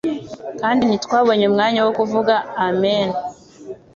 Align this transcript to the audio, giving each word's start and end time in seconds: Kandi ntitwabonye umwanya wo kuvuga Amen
Kandi 0.61 0.81
ntitwabonye 0.85 1.45
umwanya 1.47 1.79
wo 1.85 1.91
kuvuga 1.99 2.33
Amen 2.67 3.09